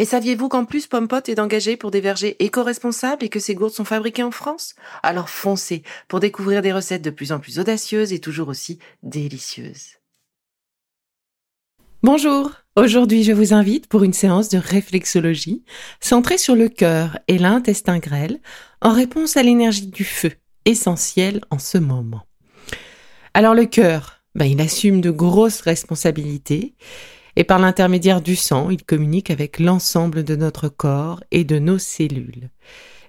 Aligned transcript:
Et 0.00 0.04
saviez-vous 0.04 0.48
qu'en 0.48 0.64
plus 0.64 0.86
Pompot 0.86 1.22
est 1.26 1.40
engagé 1.40 1.76
pour 1.76 1.90
des 1.90 2.00
vergers 2.00 2.36
éco-responsables 2.38 3.24
et 3.24 3.28
que 3.28 3.40
ces 3.40 3.56
gourdes 3.56 3.72
sont 3.72 3.84
fabriquées 3.84 4.22
en 4.22 4.30
France? 4.30 4.76
Alors 5.02 5.28
foncez 5.28 5.82
pour 6.06 6.20
découvrir 6.20 6.62
des 6.62 6.72
recettes 6.72 7.02
de 7.02 7.10
plus 7.10 7.32
en 7.32 7.40
plus 7.40 7.58
audacieuses 7.58 8.12
et 8.12 8.20
toujours 8.20 8.46
aussi 8.46 8.78
délicieuses. 9.02 9.96
Bonjour, 12.04 12.52
aujourd'hui 12.76 13.24
je 13.24 13.32
vous 13.32 13.52
invite 13.52 13.88
pour 13.88 14.04
une 14.04 14.12
séance 14.12 14.48
de 14.48 14.58
réflexologie 14.58 15.64
centrée 16.00 16.38
sur 16.38 16.54
le 16.54 16.68
cœur 16.68 17.18
et 17.26 17.38
l'intestin 17.38 17.98
grêle 17.98 18.38
en 18.80 18.92
réponse 18.92 19.36
à 19.36 19.42
l'énergie 19.42 19.88
du 19.88 20.04
feu, 20.04 20.30
essentielle 20.64 21.40
en 21.50 21.58
ce 21.58 21.76
moment. 21.76 22.22
Alors 23.34 23.54
le 23.54 23.66
cœur, 23.66 24.22
ben, 24.36 24.44
il 24.44 24.60
assume 24.60 25.00
de 25.00 25.10
grosses 25.10 25.60
responsabilités 25.60 26.76
et 27.38 27.44
par 27.44 27.60
l'intermédiaire 27.60 28.20
du 28.20 28.34
sang, 28.34 28.68
il 28.68 28.82
communique 28.82 29.30
avec 29.30 29.60
l'ensemble 29.60 30.24
de 30.24 30.34
notre 30.34 30.68
corps 30.68 31.22
et 31.30 31.44
de 31.44 31.60
nos 31.60 31.78
cellules. 31.78 32.50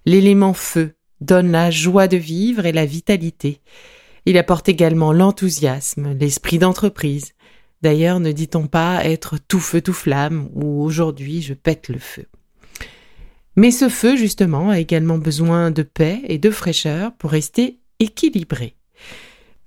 L'élément 0.05 0.53
feu 0.53 0.93
donne 1.19 1.51
la 1.51 1.71
joie 1.71 2.07
de 2.07 2.17
vivre 2.17 2.67
et 2.67 2.71
la 2.71 2.85
vitalité. 2.85 3.59
Il 4.27 4.37
apporte 4.37 4.69
également 4.69 5.13
l'enthousiasme, 5.13 6.13
l'esprit 6.13 6.59
d'entreprise. 6.59 7.33
D'ailleurs, 7.81 8.19
ne 8.19 8.31
dit-on 8.31 8.67
pas 8.67 9.03
être 9.03 9.39
tout 9.47 9.59
feu 9.59 9.81
tout 9.81 9.93
flamme 9.93 10.47
ou 10.53 10.83
aujourd'hui 10.83 11.41
je 11.41 11.55
pète 11.55 11.89
le 11.89 11.97
feu. 11.97 12.27
Mais 13.55 13.71
ce 13.71 13.89
feu, 13.89 14.15
justement, 14.15 14.69
a 14.69 14.79
également 14.79 15.17
besoin 15.17 15.71
de 15.71 15.81
paix 15.81 16.21
et 16.25 16.37
de 16.37 16.51
fraîcheur 16.51 17.13
pour 17.17 17.31
rester 17.31 17.79
équilibré. 17.99 18.75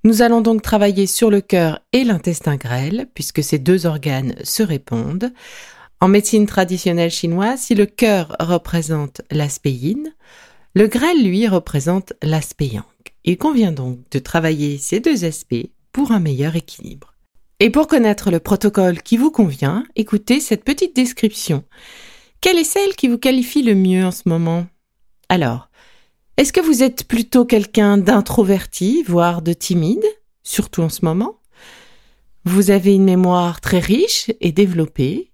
Nous 0.05 0.21
allons 0.21 0.41
donc 0.41 0.61
travailler 0.61 1.07
sur 1.07 1.29
le 1.29 1.39
cœur 1.39 1.79
et 1.93 2.03
l'intestin 2.03 2.57
grêle, 2.57 3.07
puisque 3.13 3.41
ces 3.41 3.57
deux 3.57 3.85
organes 3.85 4.35
se 4.43 4.61
répondent. 4.61 5.31
En 6.01 6.09
médecine 6.09 6.45
traditionnelle 6.45 7.09
chinoise, 7.09 7.61
si 7.61 7.73
le 7.73 7.85
cœur 7.85 8.35
représente 8.37 9.21
l'aspect 9.31 9.71
yin, 9.71 10.13
le 10.75 10.87
grêle, 10.87 11.23
lui, 11.23 11.47
représente 11.47 12.11
l'aspect 12.21 12.67
yang. 12.67 12.83
Il 13.23 13.37
convient 13.37 13.71
donc 13.71 13.99
de 14.11 14.19
travailler 14.19 14.77
ces 14.77 14.99
deux 14.99 15.23
aspects 15.23 15.69
pour 15.93 16.11
un 16.11 16.19
meilleur 16.19 16.57
équilibre. 16.57 17.13
Et 17.61 17.69
pour 17.69 17.87
connaître 17.87 18.29
le 18.29 18.41
protocole 18.41 19.01
qui 19.01 19.15
vous 19.15 19.31
convient, 19.31 19.85
écoutez 19.95 20.41
cette 20.41 20.65
petite 20.65 20.97
description. 20.97 21.63
Quelle 22.41 22.57
est 22.57 22.65
celle 22.65 22.97
qui 22.97 23.07
vous 23.07 23.17
qualifie 23.17 23.63
le 23.63 23.75
mieux 23.75 24.05
en 24.05 24.11
ce 24.11 24.23
moment? 24.25 24.65
Alors, 25.29 25.69
est-ce 26.37 26.51
que 26.51 26.61
vous 26.61 26.81
êtes 26.81 27.07
plutôt 27.07 27.45
quelqu'un 27.45 27.97
d'introverti, 27.97 29.03
voire 29.03 29.41
de 29.41 29.53
timide, 29.53 30.05
surtout 30.41 30.81
en 30.81 30.89
ce 30.89 31.05
moment? 31.05 31.39
Vous 32.45 32.71
avez 32.71 32.95
une 32.95 33.05
mémoire 33.05 33.61
très 33.61 33.79
riche 33.79 34.31
et 34.41 34.51
développée. 34.51 35.31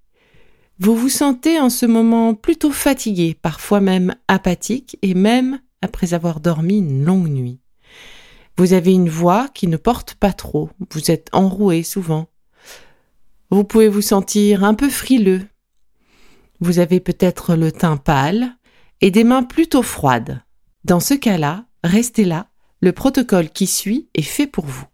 Vous 0.77 0.95
vous 0.95 1.09
sentez 1.09 1.59
en 1.59 1.69
ce 1.69 1.85
moment 1.85 2.33
plutôt 2.35 2.71
fatigué, 2.71 3.35
parfois 3.41 3.79
même 3.79 4.13
apathique, 4.27 4.97
et 5.01 5.13
même 5.13 5.59
après 5.81 6.13
avoir 6.13 6.41
dormi 6.41 6.79
une 6.79 7.05
longue 7.05 7.29
nuit. 7.29 7.59
Vous 8.57 8.73
avez 8.73 8.91
une 8.91 9.09
voix 9.09 9.47
qui 9.53 9.67
ne 9.67 9.77
porte 9.77 10.15
pas 10.15 10.33
trop, 10.33 10.69
vous 10.91 11.11
êtes 11.11 11.29
enroué 11.31 11.81
souvent. 11.81 12.27
Vous 13.51 13.63
pouvez 13.63 13.87
vous 13.87 14.01
sentir 14.01 14.65
un 14.65 14.73
peu 14.73 14.89
frileux. 14.89 15.47
Vous 16.59 16.79
avez 16.79 16.99
peut-être 16.99 17.55
le 17.55 17.71
teint 17.71 17.97
pâle 17.97 18.57
et 18.99 19.11
des 19.11 19.23
mains 19.23 19.43
plutôt 19.43 19.81
froides. 19.81 20.41
Dans 20.89 20.99
ce 20.99 21.13
cas-là, 21.13 21.65
restez 21.83 22.25
là, 22.25 22.47
le 22.81 22.93
protocole 22.93 23.51
qui 23.51 23.67
suit 23.67 24.09
est 24.15 24.23
fait 24.23 24.47
pour 24.47 24.65
vous. 24.65 24.85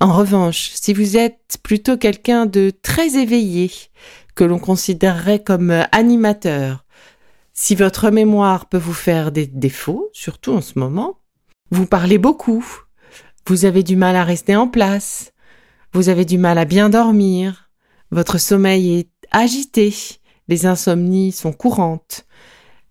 En 0.00 0.10
revanche, 0.10 0.70
si 0.72 0.94
vous 0.94 1.18
êtes 1.18 1.58
plutôt 1.62 1.98
quelqu'un 1.98 2.46
de 2.46 2.72
très 2.80 3.18
éveillé, 3.18 3.70
que 4.36 4.44
l'on 4.44 4.58
considérerait 4.58 5.42
comme 5.42 5.84
animateur, 5.92 6.86
si 7.52 7.74
votre 7.74 8.10
mémoire 8.10 8.70
peut 8.70 8.78
vous 8.78 8.94
faire 8.94 9.32
des 9.32 9.46
défauts, 9.46 10.08
surtout 10.14 10.52
en 10.52 10.62
ce 10.62 10.78
moment, 10.78 11.20
vous 11.70 11.84
parlez 11.84 12.16
beaucoup, 12.16 12.64
vous 13.46 13.66
avez 13.66 13.82
du 13.82 13.96
mal 13.96 14.16
à 14.16 14.24
rester 14.24 14.56
en 14.56 14.66
place, 14.66 15.34
vous 15.92 16.08
avez 16.08 16.24
du 16.24 16.38
mal 16.38 16.56
à 16.56 16.64
bien 16.64 16.88
dormir, 16.88 17.70
votre 18.10 18.38
sommeil 18.38 18.94
est 18.94 19.10
agité, 19.30 19.94
les 20.48 20.64
insomnies 20.64 21.32
sont 21.32 21.52
courantes, 21.52 22.24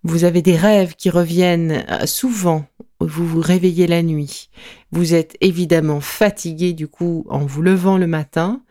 vous 0.03 0.25
avez 0.25 0.41
des 0.41 0.55
rêves 0.55 0.95
qui 0.95 1.09
reviennent 1.09 1.85
euh, 1.89 2.05
souvent. 2.05 2.65
Vous 2.99 3.25
vous 3.25 3.41
réveillez 3.41 3.87
la 3.87 4.03
nuit. 4.03 4.49
Vous 4.91 5.13
êtes 5.13 5.35
évidemment 5.41 6.01
fatigué 6.01 6.73
du 6.73 6.87
coup 6.87 7.25
en 7.29 7.39
vous 7.39 7.61
levant 7.61 7.97
le 7.97 8.07
matin. 8.07 8.61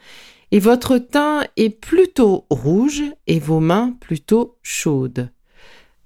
Et 0.50 0.58
votre 0.58 0.98
teint 0.98 1.44
est 1.56 1.70
plutôt 1.70 2.46
rouge 2.50 3.02
et 3.26 3.38
vos 3.38 3.60
mains 3.60 3.96
plutôt 4.00 4.58
chaudes. 4.62 5.30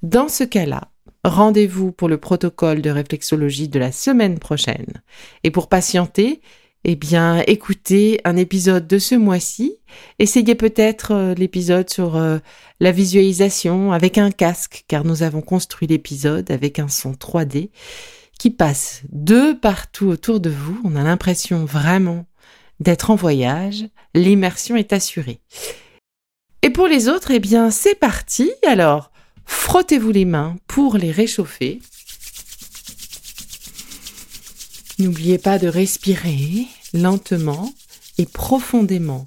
Dans 0.03 0.29
ce 0.29 0.45
cas-là, 0.45 0.89
rendez-vous 1.25 1.91
pour 1.91 2.09
le 2.09 2.19
protocole 2.19 2.81
de 2.81 2.91
réflexologie 2.91 3.69
de 3.69 3.81
la 3.81 3.91
semaine 3.91 4.39
prochaine. 4.39 5.03
Et 5.43 5.51
pour 5.51 5.69
patienter, 5.69 6.41
eh 6.89 6.95
bien, 6.95 7.43
écoutez 7.49 8.21
un 8.25 8.37
épisode 8.37 8.87
de 8.87 9.01
ce 9.01 9.17
mois-ci. 9.17 9.77
Essayez 10.21 10.55
peut-être 10.55 11.13
euh, 11.13 11.35
l'épisode 11.35 11.91
sur 11.91 12.15
euh, 12.15 12.39
la 12.79 12.93
visualisation 12.93 13.91
avec 13.91 14.19
un 14.19 14.31
casque, 14.31 14.85
car 14.87 15.05
nous 15.05 15.25
avons 15.25 15.41
construit 15.41 15.89
l'épisode 15.89 16.49
avec 16.49 16.79
un 16.79 16.87
son 16.87 17.11
3D 17.11 17.71
qui 18.39 18.51
passe 18.51 19.03
de 19.11 19.53
partout 19.53 20.07
autour 20.07 20.39
de 20.39 20.49
vous. 20.49 20.81
On 20.85 20.95
a 20.95 21.03
l'impression 21.03 21.65
vraiment 21.65 22.25
d'être 22.79 23.11
en 23.11 23.17
voyage. 23.17 23.89
L'immersion 24.15 24.77
est 24.77 24.93
assurée. 24.93 25.41
Et 26.63 26.71
pour 26.71 26.87
les 26.87 27.09
autres, 27.09 27.33
eh 27.33 27.41
bien, 27.41 27.73
c'est 27.73 27.97
parti. 27.97 28.53
Alors, 28.65 29.11
frottez-vous 29.45 30.13
les 30.13 30.25
mains 30.25 30.55
pour 30.69 30.99
les 30.99 31.11
réchauffer. 31.11 31.81
N'oubliez 35.01 35.39
pas 35.39 35.59
de 35.59 35.67
respirer 35.67 36.69
lentement 36.97 37.73
et 38.19 38.27
profondément. 38.27 39.27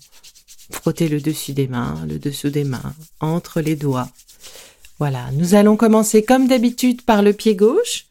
Frottez 0.71 1.07
le 1.07 1.19
dessus 1.19 1.53
des 1.53 1.67
mains, 1.67 2.05
le 2.07 2.19
dessous 2.19 2.49
des 2.49 2.63
mains, 2.63 2.93
entre 3.19 3.61
les 3.61 3.75
doigts. 3.75 4.09
Voilà, 4.99 5.29
nous 5.33 5.55
allons 5.55 5.77
commencer 5.77 6.23
comme 6.23 6.47
d'habitude 6.47 7.01
par 7.03 7.21
le 7.21 7.33
pied 7.33 7.55
gauche. 7.55 8.05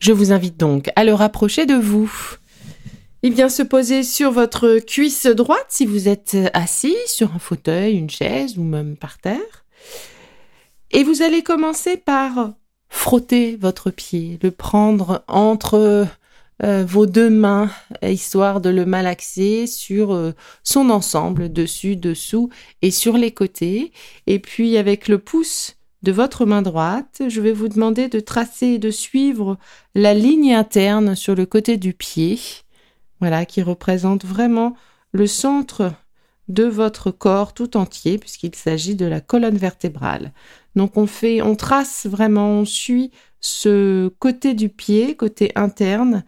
Je 0.00 0.12
vous 0.12 0.32
invite 0.32 0.56
donc 0.56 0.90
à 0.96 1.04
le 1.04 1.14
rapprocher 1.14 1.64
de 1.64 1.74
vous. 1.74 2.12
Il 3.22 3.32
vient 3.32 3.48
se 3.48 3.62
poser 3.62 4.02
sur 4.02 4.32
votre 4.32 4.80
cuisse 4.80 5.26
droite 5.26 5.66
si 5.70 5.86
vous 5.86 6.08
êtes 6.08 6.36
assis 6.52 6.96
sur 7.06 7.34
un 7.34 7.38
fauteuil, 7.38 7.94
une 7.96 8.10
chaise 8.10 8.58
ou 8.58 8.62
même 8.64 8.96
par 8.96 9.16
terre. 9.18 9.64
Et 10.90 11.04
vous 11.04 11.22
allez 11.22 11.42
commencer 11.42 11.96
par 11.96 12.52
frotter 12.90 13.56
votre 13.56 13.90
pied, 13.90 14.38
le 14.42 14.50
prendre 14.50 15.24
entre 15.26 16.06
euh, 16.62 16.84
vos 16.86 17.06
deux 17.06 17.30
mains, 17.30 17.70
histoire 18.02 18.60
de 18.60 18.70
le 18.70 18.86
malaxer 18.86 19.66
sur 19.66 20.12
euh, 20.14 20.32
son 20.62 20.88
ensemble, 20.90 21.52
dessus, 21.52 21.96
dessous 21.96 22.48
et 22.80 22.90
sur 22.90 23.16
les 23.16 23.32
côtés. 23.32 23.92
Et 24.26 24.38
puis 24.38 24.76
avec 24.76 25.08
le 25.08 25.18
pouce 25.18 25.76
de 26.02 26.12
votre 26.12 26.46
main 26.46 26.62
droite, 26.62 27.22
je 27.28 27.40
vais 27.40 27.52
vous 27.52 27.68
demander 27.68 28.08
de 28.08 28.20
tracer 28.20 28.66
et 28.66 28.78
de 28.78 28.90
suivre 28.90 29.58
la 29.94 30.14
ligne 30.14 30.54
interne 30.54 31.16
sur 31.16 31.34
le 31.34 31.46
côté 31.46 31.76
du 31.76 31.92
pied, 31.92 32.38
voilà, 33.20 33.46
qui 33.46 33.62
représente 33.62 34.24
vraiment 34.24 34.76
le 35.12 35.26
centre 35.26 35.92
de 36.48 36.64
votre 36.64 37.10
corps 37.10 37.54
tout 37.54 37.76
entier, 37.76 38.18
puisqu'il 38.18 38.54
s'agit 38.54 38.94
de 38.94 39.06
la 39.06 39.20
colonne 39.20 39.56
vertébrale. 39.56 40.32
Donc 40.76 40.96
on 40.96 41.06
fait, 41.06 41.40
on 41.42 41.56
trace 41.56 42.06
vraiment, 42.06 42.50
on 42.50 42.64
suit 42.64 43.10
ce 43.40 44.08
côté 44.18 44.54
du 44.54 44.68
pied, 44.68 45.16
côté 45.16 45.52
interne 45.54 46.22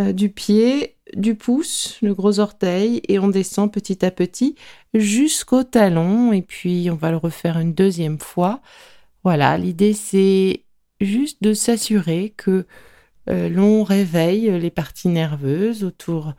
euh, 0.00 0.12
du 0.12 0.30
pied, 0.30 0.96
du 1.14 1.34
pouce, 1.34 1.98
le 2.02 2.14
gros 2.14 2.40
orteil, 2.40 3.00
et 3.08 3.18
on 3.18 3.28
descend 3.28 3.72
petit 3.72 4.04
à 4.04 4.10
petit 4.10 4.54
jusqu'au 4.94 5.62
talon, 5.62 6.32
et 6.32 6.42
puis 6.42 6.88
on 6.90 6.96
va 6.96 7.10
le 7.10 7.16
refaire 7.16 7.58
une 7.58 7.74
deuxième 7.74 8.18
fois. 8.18 8.60
Voilà, 9.24 9.56
l'idée 9.58 9.92
c'est 9.92 10.64
juste 11.00 11.42
de 11.42 11.52
s'assurer 11.52 12.34
que 12.36 12.66
euh, 13.28 13.48
l'on 13.48 13.84
réveille 13.84 14.58
les 14.60 14.70
parties 14.70 15.08
nerveuses 15.08 15.84
autour 15.84 16.34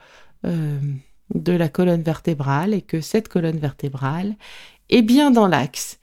euh, 0.46 0.80
de 1.34 1.54
la 1.54 1.70
colonne 1.70 2.04
vertébrale 2.04 2.74
et 2.74 2.82
que 2.82 3.02
cette 3.02 3.28
colonne 3.28 3.58
vertébrale 3.58 4.36
est 4.90 5.02
bien 5.02 5.32
dans 5.32 5.48
l'axe. 5.48 6.00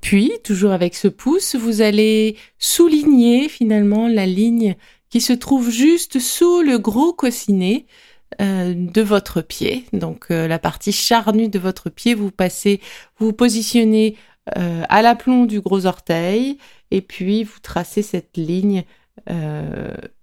Puis, 0.00 0.32
toujours 0.44 0.72
avec 0.72 0.94
ce 0.94 1.08
pouce, 1.08 1.56
vous 1.56 1.82
allez 1.82 2.36
souligner 2.58 3.48
finalement 3.48 4.08
la 4.08 4.24
ligne 4.24 4.76
qui 5.10 5.20
se 5.20 5.32
trouve 5.32 5.70
juste 5.70 6.20
sous 6.20 6.62
le 6.62 6.78
gros 6.78 7.12
coussinet 7.12 7.86
euh, 8.40 8.74
de 8.74 9.02
votre 9.02 9.42
pied. 9.42 9.84
Donc 9.92 10.26
euh, 10.30 10.46
la 10.46 10.60
partie 10.60 10.92
charnue 10.92 11.48
de 11.48 11.58
votre 11.58 11.90
pied, 11.90 12.14
vous 12.14 12.30
passez, 12.30 12.80
vous, 13.18 13.32
positionnez 13.32 14.16
euh, 14.56 14.84
à 14.88 15.02
l'aplomb 15.02 15.46
du 15.46 15.60
gros 15.60 15.84
orteil 15.84 16.56
et 16.92 17.02
puis 17.02 17.42
vous 17.42 17.58
tracez 17.60 18.02
cette 18.02 18.36
ligne 18.36 18.84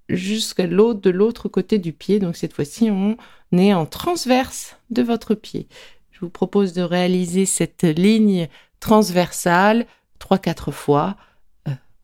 jusqu'à 0.10 0.66
l'autre 0.66 1.02
de 1.02 1.10
l'autre 1.12 1.50
côté 1.50 1.78
du 1.78 1.94
pied. 1.94 2.20
Donc 2.20 2.36
cette 2.36 2.54
fois-ci, 2.54 2.90
on 2.90 3.18
est 3.52 3.74
en 3.74 3.86
transverse 3.86 4.78
de 4.90 5.04
votre 5.04 5.36
pied. 5.36 5.68
Je 6.12 6.22
vous 6.22 6.30
propose 6.30 6.74
de 6.74 6.82
réaliser 6.82 7.46
cette 7.46 7.84
ligne 7.84 8.48
transversale 8.80 9.86
trois 10.18 10.40
quatre 10.40 10.72
fois. 10.72 11.16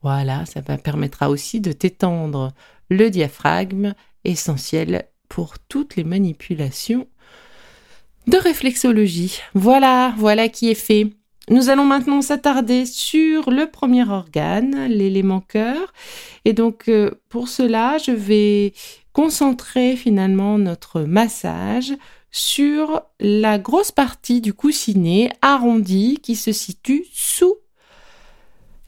voilà, 0.02 0.46
ça 0.46 0.62
permettra 0.62 1.30
aussi 1.30 1.62
de 1.62 1.72
t'étendre 1.72 2.54
le 2.90 3.10
diaphragme, 3.10 3.94
essentiel 4.24 5.06
pour 5.30 5.60
toutes 5.60 5.96
les 5.96 6.04
manipulations 6.04 7.08
de 8.28 8.38
réflexologie. 8.38 9.40
Voilà, 9.54 10.14
voilà 10.18 10.48
qui 10.50 10.70
est 10.70 10.76
fait. 10.76 11.10
Nous 11.50 11.70
allons 11.70 11.86
maintenant 11.86 12.22
s'attarder 12.22 12.86
sur 12.86 13.52
le 13.52 13.70
premier 13.70 14.08
organe, 14.08 14.86
l'élément 14.86 15.42
cœur. 15.42 15.94
Et 16.46 16.54
donc, 16.54 16.88
euh, 16.88 17.12
pour 17.28 17.50
cela, 17.50 17.98
je 17.98 18.12
vais 18.12 18.74
concentrer 19.12 19.98
finalement 19.98 20.58
notre 20.58 21.02
massage 21.02 21.94
sur 22.32 23.02
la 23.20 23.60
grosse 23.60 23.92
partie 23.92 24.42
du 24.42 24.54
coussinet 24.54 25.32
arrondi 25.42 26.20
qui 26.24 26.36
se 26.36 26.52
situe 26.52 27.06
sous 27.14 27.56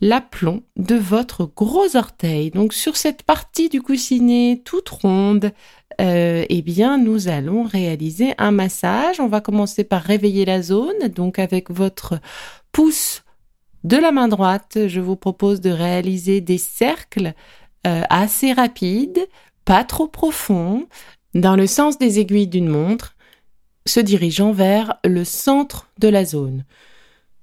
l'aplomb 0.06 0.62
de 0.78 0.96
votre 0.96 1.46
gros 1.46 1.96
orteil. 1.96 2.52
Donc 2.52 2.74
sur 2.74 2.96
cette 2.96 3.24
partie 3.24 3.70
du 3.70 3.82
coussinet 3.82 4.62
toute 4.64 4.88
ronde, 4.90 5.52
euh, 6.00 6.46
eh 6.48 6.62
bien 6.62 7.00
nous 7.00 7.28
allons 7.28 7.64
réaliser 7.64 8.36
un 8.38 8.52
massage. 8.52 9.20
On 9.20 9.28
va 9.28 9.42
commencer 9.42 9.84
par 9.84 10.04
réveiller 10.04 10.46
la 10.46 10.62
zone. 10.62 11.08
Donc 11.08 11.40
avec 11.40 11.72
votre 11.72 12.20
pouce 12.72 13.24
de 13.84 13.98
la 13.98 14.12
main 14.12 14.28
droite, 14.28 14.78
je 14.88 15.00
vous 15.00 15.16
propose 15.16 15.60
de 15.60 15.72
réaliser 15.72 16.40
des 16.40 16.60
cercles 16.60 17.34
euh, 17.88 18.04
assez 18.10 18.54
rapides, 18.54 19.28
pas 19.64 19.84
trop 19.84 20.08
profonds, 20.08 20.86
dans 21.34 21.56
le 21.56 21.66
sens 21.66 21.98
des 21.98 22.20
aiguilles 22.20 22.48
d'une 22.48 22.70
montre, 22.70 23.16
se 23.88 24.00
dirigeant 24.00 24.52
vers 24.52 25.00
le 25.04 25.24
centre 25.24 25.90
de 26.00 26.10
la 26.10 26.26
zone 26.26 26.64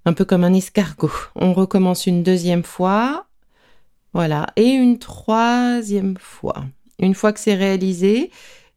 un 0.05 0.13
peu 0.13 0.25
comme 0.25 0.45
un 0.45 0.55
escargot. 0.55 1.11
On 1.35 1.53
recommence 1.53 2.07
une 2.07 2.23
deuxième 2.23 2.65
fois, 2.65 3.27
voilà, 4.13 4.47
et 4.57 4.69
une 4.69 4.99
troisième 4.99 6.17
fois. 6.19 6.65
Une 6.99 7.15
fois 7.15 7.33
que 7.33 7.41
c'est 7.41 7.55
réalisé, 7.55 8.31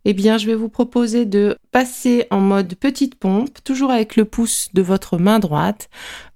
eh 0.05 0.13
bien, 0.13 0.37
je 0.37 0.45
vais 0.45 0.55
vous 0.55 0.69
proposer 0.69 1.25
de 1.25 1.57
passer 1.71 2.27
en 2.29 2.39
mode 2.39 2.75
petite 2.75 3.15
pompe, 3.15 3.57
toujours 3.63 3.91
avec 3.91 4.15
le 4.15 4.25
pouce 4.25 4.69
de 4.73 4.83
votre 4.83 5.17
main 5.17 5.39
droite. 5.39 5.89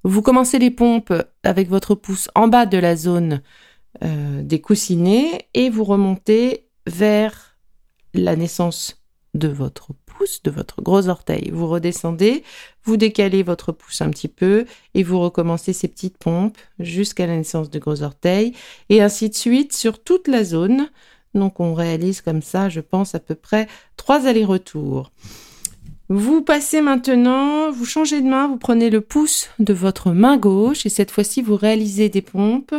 Vous 0.04 0.24
commencez 0.24 0.58
les 0.58 0.72
pompes 0.72 1.14
avec 1.44 1.70
votre 1.70 1.94
pouce 1.94 2.30
en 2.34 2.48
bas 2.48 2.66
de 2.66 2.80
la 2.80 2.96
zone 2.96 3.42
euh, 4.04 4.42
des 4.42 4.60
coussinets 4.60 5.48
et 5.54 5.70
vous 5.70 5.84
remontez 5.84 6.68
vers 6.88 7.58
la 8.16 8.36
naissance 8.36 9.04
de 9.36 9.48
votre 9.48 9.94
de 10.44 10.52
votre 10.52 10.82
gros 10.82 11.08
orteil. 11.08 11.50
Vous 11.52 11.68
redescendez, 11.68 12.44
vous 12.84 12.98
décalez 12.98 13.44
votre 13.44 13.72
pouce 13.72 14.02
un 14.02 14.10
petit 14.10 14.28
peu 14.28 14.66
et 14.94 15.04
vous 15.04 15.20
recommencez 15.20 15.74
ces 15.74 15.88
petites 15.88 16.18
pompes 16.18 16.58
jusqu'à 16.80 17.28
la 17.28 17.38
naissance 17.38 17.70
du 17.70 17.80
gros 17.80 18.04
orteil 18.04 18.54
et 18.90 19.02
ainsi 19.02 19.30
de 19.30 19.36
suite 19.36 19.74
sur 19.74 20.02
toute 20.02 20.28
la 20.28 20.44
zone. 20.44 20.90
Donc 21.34 21.60
on 21.60 21.74
réalise 21.74 22.22
comme 22.22 22.42
ça, 22.42 22.70
je 22.70 22.80
pense, 22.80 23.16
à 23.16 23.20
peu 23.20 23.36
près 23.36 23.68
trois 23.98 24.26
allers-retours. 24.26 25.12
Vous 26.12 26.42
passez 26.42 26.82
maintenant, 26.82 27.72
vous 27.72 27.86
changez 27.86 28.22
de 28.22 28.28
main, 28.28 28.48
vous 28.48 28.58
prenez 28.58 28.90
le 28.90 29.02
pouce 29.02 29.50
de 29.60 29.74
votre 29.74 30.12
main 30.12 30.38
gauche 30.38 30.88
et 30.88 30.90
cette 30.90 31.12
fois-ci 31.12 31.44
vous 31.44 31.56
réalisez 31.56 32.10
des 32.10 32.24
pompes 32.24 32.74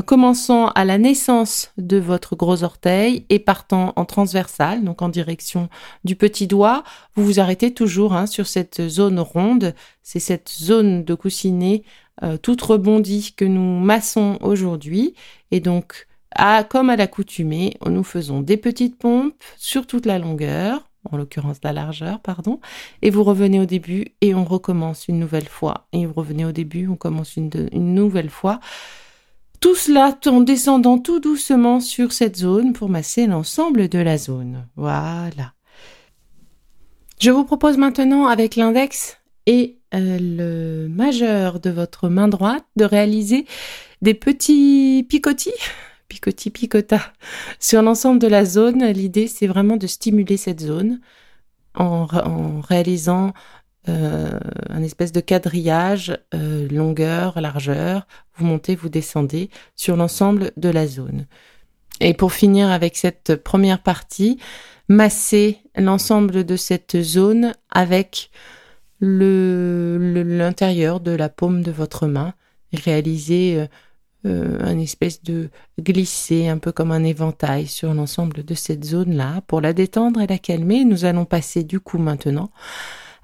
commençant 0.00 0.68
à 0.68 0.84
la 0.84 0.96
naissance 0.96 1.70
de 1.76 1.98
votre 1.98 2.34
gros 2.34 2.64
orteil 2.64 3.26
et 3.28 3.38
partant 3.38 3.92
en 3.96 4.04
transversal, 4.06 4.84
donc 4.84 5.02
en 5.02 5.10
direction 5.10 5.68
du 6.04 6.16
petit 6.16 6.46
doigt. 6.46 6.82
Vous 7.14 7.24
vous 7.24 7.40
arrêtez 7.40 7.74
toujours 7.74 8.14
hein, 8.14 8.26
sur 8.26 8.46
cette 8.46 8.88
zone 8.88 9.20
ronde. 9.20 9.74
C'est 10.02 10.20
cette 10.20 10.50
zone 10.50 11.04
de 11.04 11.14
coussinet 11.14 11.82
euh, 12.22 12.36
toute 12.36 12.62
rebondie 12.62 13.34
que 13.36 13.44
nous 13.44 13.80
massons 13.80 14.38
aujourd'hui. 14.42 15.14
Et 15.50 15.60
donc, 15.60 16.06
à, 16.34 16.62
comme 16.62 16.90
à 16.90 16.96
l'accoutumée, 16.96 17.76
nous 17.86 18.04
faisons 18.04 18.40
des 18.40 18.56
petites 18.56 18.98
pompes 18.98 19.34
sur 19.56 19.86
toute 19.86 20.06
la 20.06 20.18
longueur, 20.18 20.88
en 21.10 21.16
l'occurrence 21.16 21.58
la 21.64 21.72
largeur, 21.72 22.20
pardon, 22.20 22.60
et 23.00 23.10
vous 23.10 23.24
revenez 23.24 23.60
au 23.60 23.66
début 23.66 24.06
et 24.20 24.34
on 24.34 24.44
recommence 24.44 25.08
une 25.08 25.18
nouvelle 25.18 25.48
fois. 25.48 25.86
Et 25.92 26.06
vous 26.06 26.14
revenez 26.14 26.44
au 26.44 26.52
début, 26.52 26.86
on 26.86 26.96
commence 26.96 27.36
une, 27.36 27.50
une 27.72 27.94
nouvelle 27.94 28.30
fois. 28.30 28.60
Tout 29.62 29.76
cela 29.76 30.18
en 30.26 30.40
descendant 30.40 30.98
tout 30.98 31.20
doucement 31.20 31.78
sur 31.78 32.10
cette 32.12 32.36
zone 32.36 32.72
pour 32.72 32.88
masser 32.88 33.28
l'ensemble 33.28 33.88
de 33.88 34.00
la 34.00 34.18
zone. 34.18 34.66
Voilà. 34.74 35.54
Je 37.20 37.30
vous 37.30 37.44
propose 37.44 37.78
maintenant 37.78 38.26
avec 38.26 38.56
l'index 38.56 39.18
et 39.46 39.78
euh, 39.94 40.18
le 40.20 40.88
majeur 40.88 41.60
de 41.60 41.70
votre 41.70 42.08
main 42.08 42.26
droite 42.26 42.64
de 42.74 42.84
réaliser 42.84 43.46
des 44.02 44.14
petits 44.14 45.06
picotis, 45.08 45.52
picotis 46.08 46.50
picota, 46.50 47.12
sur 47.60 47.82
l'ensemble 47.82 48.18
de 48.18 48.26
la 48.26 48.44
zone. 48.44 48.84
L'idée, 48.86 49.28
c'est 49.28 49.46
vraiment 49.46 49.76
de 49.76 49.86
stimuler 49.86 50.38
cette 50.38 50.60
zone 50.60 50.98
en, 51.76 52.08
en 52.12 52.60
réalisant 52.62 53.32
euh, 53.88 54.38
un 54.70 54.82
espèce 54.82 55.10
de 55.10 55.20
quadrillage, 55.20 56.16
euh, 56.34 56.68
longueur, 56.68 57.40
largeur, 57.40 58.06
vous 58.36 58.44
montez, 58.44 58.76
vous 58.76 58.88
descendez 58.88 59.50
sur 59.74 59.96
l'ensemble 59.96 60.52
de 60.56 60.68
la 60.68 60.86
zone. 60.86 61.26
Et 62.00 62.14
pour 62.14 62.32
finir 62.32 62.70
avec 62.70 62.96
cette 62.96 63.36
première 63.36 63.82
partie, 63.82 64.38
massez 64.88 65.58
l'ensemble 65.76 66.44
de 66.44 66.56
cette 66.56 67.00
zone 67.02 67.54
avec 67.70 68.30
le 69.00 70.22
l'intérieur 70.24 71.00
de 71.00 71.10
la 71.10 71.28
paume 71.28 71.62
de 71.62 71.72
votre 71.72 72.06
main. 72.06 72.34
Réalisez 72.72 73.56
euh, 73.58 73.66
euh, 74.24 74.58
un 74.60 74.78
espèce 74.78 75.24
de 75.24 75.50
glisser 75.80 76.46
un 76.46 76.58
peu 76.58 76.70
comme 76.70 76.92
un 76.92 77.02
éventail 77.02 77.66
sur 77.66 77.92
l'ensemble 77.92 78.44
de 78.44 78.54
cette 78.54 78.84
zone 78.84 79.16
là 79.16 79.40
pour 79.48 79.60
la 79.60 79.72
détendre 79.72 80.20
et 80.20 80.28
la 80.28 80.38
calmer. 80.38 80.84
Nous 80.84 81.04
allons 81.04 81.24
passer 81.24 81.64
du 81.64 81.80
coup 81.80 81.98
maintenant 81.98 82.50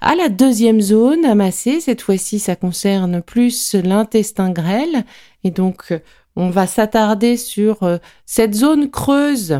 à 0.01 0.15
la 0.15 0.29
deuxième 0.29 0.81
zone 0.81 1.25
à 1.25 1.35
masser, 1.35 1.81
cette 1.81 2.01
fois-ci, 2.01 2.39
ça 2.39 2.55
concerne 2.55 3.21
plus 3.21 3.75
l'intestin 3.75 4.51
grêle. 4.51 5.03
Et 5.43 5.51
donc, 5.51 5.93
on 6.39 6.49
va 6.49 6.67
s'attarder 6.67 7.35
sur 7.35 7.83
euh, 7.83 7.97
cette 8.25 8.55
zone 8.55 8.89
creuse 8.89 9.59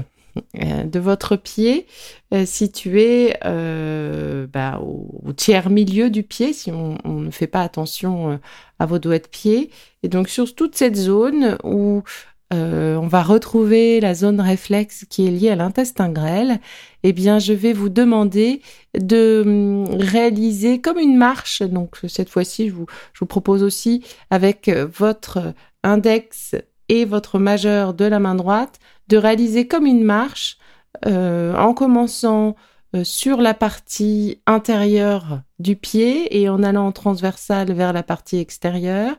euh, 0.61 0.83
de 0.83 0.99
votre 0.99 1.35
pied 1.35 1.87
euh, 2.33 2.45
située 2.45 3.33
bah, 3.43 4.79
au, 4.81 5.33
tiers 5.33 5.69
milieu 5.69 6.09
du 6.09 6.23
pied 6.23 6.53
si 6.53 6.71
on, 6.71 6.97
ne 7.05 7.31
fait 7.31 7.47
pas 7.47 7.61
attention 7.61 8.39
à 8.79 8.85
vos 8.85 8.97
doigts 8.97 9.19
de 9.19 9.27
pied 9.27 9.71
et 10.03 10.07
donc 10.07 10.29
sur 10.29 10.55
toute 10.55 10.75
cette 10.75 10.95
zone 10.95 11.57
où 11.63 12.03
euh, 12.51 12.95
on 12.95 13.07
va 13.07 13.21
retrouver 13.21 13.99
la 13.99 14.15
zone 14.15 14.41
réflexe 14.41 15.05
qui 15.09 15.27
est 15.27 15.31
liée 15.31 15.51
à 15.51 15.55
l'intestin 15.55 16.09
grêle, 16.09 16.59
eh 17.03 17.13
bien, 17.13 17.39
je 17.39 17.53
vais 17.53 17.73
vous 17.73 17.89
demander 17.89 18.61
de 18.97 19.43
hum, 19.45 19.85
réaliser 19.99 20.81
comme 20.81 20.97
une 20.97 21.17
marche. 21.17 21.61
Donc, 21.61 21.97
cette 22.07 22.29
fois-ci, 22.29 22.69
je 22.69 22.73
vous, 22.73 23.25
propose 23.27 23.63
aussi 23.63 24.03
avec 24.31 24.69
votre 24.69 25.53
index 25.83 26.55
et 26.89 27.05
votre 27.05 27.39
majeur 27.39 27.93
de 27.93 28.05
la 28.05 28.19
main 28.19 28.35
droite 28.35 28.79
de 29.07 29.17
réaliser 29.17 29.67
comme 29.67 29.85
une 29.85 30.03
marche 30.03 30.57
euh, 31.05 31.55
en 31.55 31.73
commençant 31.73 32.55
euh, 32.95 33.03
sur 33.03 33.41
la 33.41 33.53
partie 33.53 34.41
intérieure 34.47 35.41
du 35.59 35.75
pied 35.75 36.41
et 36.41 36.49
en 36.49 36.63
allant 36.63 36.87
en 36.87 36.91
transversale 36.91 37.71
vers 37.71 37.93
la 37.93 38.01
partie 38.01 38.39
extérieure 38.39 39.15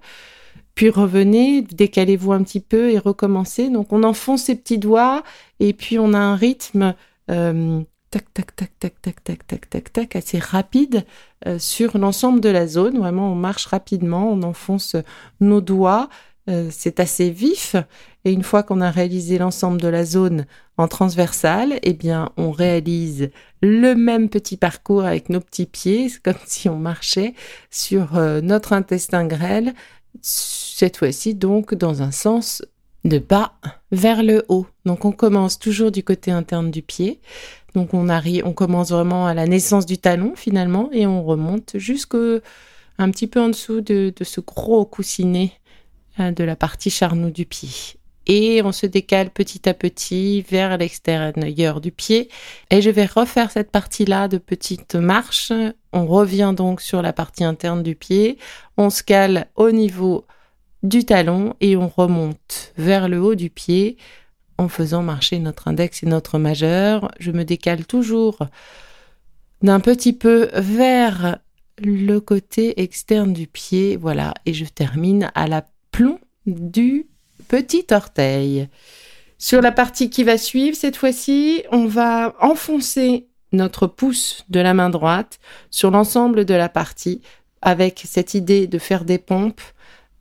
puis 0.80 0.88
revenez, 0.88 1.60
décalez-vous 1.60 2.32
un 2.32 2.42
petit 2.42 2.58
peu 2.58 2.90
et 2.90 2.98
recommencez. 2.98 3.68
Donc 3.68 3.92
on 3.92 4.02
enfonce 4.02 4.44
ses 4.44 4.54
petits 4.54 4.78
doigts 4.78 5.22
et 5.58 5.74
puis 5.74 5.98
on 5.98 6.14
a 6.14 6.18
un 6.18 6.36
rythme 6.36 6.94
euh, 7.30 7.82
tac, 8.08 8.32
tac, 8.32 8.56
tac, 8.56 8.70
tac, 8.80 9.02
tac, 9.02 9.22
tac, 9.22 9.46
tac, 9.46 9.68
tac, 9.68 9.92
tac, 9.92 10.16
assez 10.16 10.38
rapide 10.38 11.04
euh, 11.46 11.58
sur 11.58 11.98
l'ensemble 11.98 12.40
de 12.40 12.48
la 12.48 12.66
zone. 12.66 12.96
Vraiment, 12.96 13.30
on 13.30 13.34
marche 13.34 13.66
rapidement, 13.66 14.32
on 14.32 14.42
enfonce 14.42 14.96
nos 15.40 15.60
doigts. 15.60 16.08
Euh, 16.48 16.68
c'est 16.70 16.98
assez 16.98 17.28
vif. 17.28 17.76
Et 18.24 18.32
une 18.32 18.42
fois 18.42 18.62
qu'on 18.62 18.80
a 18.80 18.90
réalisé 18.90 19.36
l'ensemble 19.36 19.80
de 19.80 19.88
la 19.88 20.04
zone 20.04 20.46
en 20.78 20.88
transversale, 20.88 21.78
eh 21.82 21.92
bien, 21.92 22.30
on 22.38 22.50
réalise 22.50 23.30
le 23.62 23.94
même 23.94 24.28
petit 24.30 24.56
parcours 24.56 25.04
avec 25.04 25.28
nos 25.28 25.40
petits 25.40 25.66
pieds. 25.66 26.08
C'est 26.08 26.22
comme 26.22 26.40
si 26.46 26.68
on 26.68 26.78
marchait 26.78 27.34
sur 27.70 28.16
euh, 28.16 28.40
notre 28.40 28.72
intestin 28.72 29.26
grêle. 29.26 29.74
Cette 30.22 30.96
fois-ci, 30.96 31.34
donc, 31.34 31.74
dans 31.74 32.02
un 32.02 32.10
sens 32.10 32.62
de 33.04 33.18
bas 33.18 33.54
vers 33.92 34.22
le 34.22 34.44
haut. 34.48 34.66
Donc 34.84 35.04
on 35.04 35.12
commence 35.12 35.58
toujours 35.58 35.90
du 35.90 36.02
côté 36.02 36.30
interne 36.30 36.70
du 36.70 36.82
pied. 36.82 37.20
Donc 37.74 37.94
on 37.94 38.08
arrive, 38.08 38.44
on 38.46 38.52
commence 38.52 38.90
vraiment 38.90 39.26
à 39.26 39.34
la 39.34 39.46
naissance 39.46 39.86
du 39.86 39.98
talon 39.98 40.34
finalement 40.36 40.90
et 40.92 41.06
on 41.06 41.24
remonte 41.24 41.72
jusqu'au 41.76 42.40
un 42.98 43.10
petit 43.10 43.26
peu 43.26 43.40
en 43.40 43.48
dessous 43.48 43.80
de, 43.80 44.12
ce 44.20 44.40
gros 44.40 44.84
coussinet 44.84 45.52
euh, 46.18 46.32
de 46.32 46.44
la 46.44 46.56
partie 46.56 46.90
charnoue 46.90 47.30
du 47.30 47.46
pied. 47.46 47.70
Et 48.32 48.62
on 48.62 48.70
se 48.70 48.86
décale 48.86 49.30
petit 49.30 49.68
à 49.68 49.74
petit 49.74 50.42
vers 50.42 50.78
l'extérieur 50.78 51.80
du 51.80 51.90
pied. 51.90 52.28
Et 52.70 52.80
je 52.80 52.88
vais 52.88 53.06
refaire 53.06 53.50
cette 53.50 53.72
partie-là 53.72 54.28
de 54.28 54.38
petite 54.38 54.94
marche. 54.94 55.52
On 55.92 56.06
revient 56.06 56.54
donc 56.56 56.80
sur 56.80 57.02
la 57.02 57.12
partie 57.12 57.42
interne 57.42 57.82
du 57.82 57.96
pied. 57.96 58.38
On 58.76 58.88
se 58.88 59.02
cale 59.02 59.48
au 59.56 59.72
niveau 59.72 60.26
du 60.84 61.04
talon 61.04 61.56
et 61.60 61.76
on 61.76 61.88
remonte 61.88 62.72
vers 62.78 63.08
le 63.08 63.20
haut 63.20 63.34
du 63.34 63.50
pied 63.50 63.96
en 64.58 64.68
faisant 64.68 65.02
marcher 65.02 65.40
notre 65.40 65.66
index 65.66 66.04
et 66.04 66.06
notre 66.06 66.38
majeur. 66.38 67.10
Je 67.18 67.32
me 67.32 67.44
décale 67.44 67.84
toujours 67.84 68.38
d'un 69.60 69.80
petit 69.80 70.12
peu 70.12 70.50
vers 70.54 71.38
le 71.78 72.20
côté 72.20 72.80
externe 72.80 73.32
du 73.32 73.48
pied, 73.48 73.96
voilà, 73.96 74.34
et 74.46 74.54
je 74.54 74.66
termine 74.66 75.32
à 75.34 75.48
la 75.48 75.66
plomb 75.90 76.20
du 76.46 77.09
petit 77.48 77.86
orteil. 77.90 78.68
Sur 79.38 79.62
la 79.62 79.72
partie 79.72 80.10
qui 80.10 80.24
va 80.24 80.36
suivre, 80.36 80.76
cette 80.76 80.96
fois-ci, 80.96 81.62
on 81.70 81.86
va 81.86 82.34
enfoncer 82.40 83.26
notre 83.52 83.86
pouce 83.86 84.44
de 84.48 84.60
la 84.60 84.74
main 84.74 84.90
droite 84.90 85.40
sur 85.70 85.90
l'ensemble 85.90 86.44
de 86.44 86.54
la 86.54 86.68
partie 86.68 87.20
avec 87.62 88.02
cette 88.06 88.34
idée 88.34 88.66
de 88.66 88.78
faire 88.78 89.04
des 89.04 89.18
pompes 89.18 89.60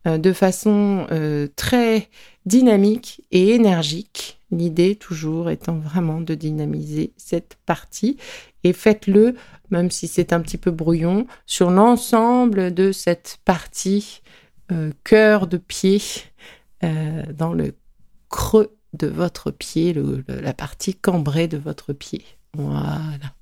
euh, 0.06 0.18
de 0.18 0.32
façon 0.32 1.06
euh, 1.10 1.48
très 1.56 2.08
dynamique 2.46 3.22
et 3.30 3.54
énergique. 3.54 4.40
L'idée 4.50 4.96
toujours 4.96 5.50
étant 5.50 5.78
vraiment 5.78 6.20
de 6.20 6.34
dynamiser 6.34 7.12
cette 7.16 7.58
partie 7.66 8.16
et 8.64 8.72
faites-le, 8.72 9.34
même 9.70 9.90
si 9.90 10.08
c'est 10.08 10.32
un 10.32 10.40
petit 10.40 10.58
peu 10.58 10.70
brouillon, 10.70 11.26
sur 11.46 11.70
l'ensemble 11.70 12.74
de 12.74 12.92
cette 12.92 13.38
partie 13.44 14.22
euh, 14.72 14.90
cœur 15.04 15.46
de 15.46 15.56
pied, 15.56 16.00
dans 16.82 17.52
le 17.52 17.74
creux 18.28 18.76
de 18.92 19.06
votre 19.06 19.50
pied, 19.50 19.94
la 20.28 20.52
partie 20.52 20.94
cambrée 20.94 21.48
de 21.48 21.58
votre 21.58 21.92
pied. 21.92 22.24
Voilà. 22.54 23.34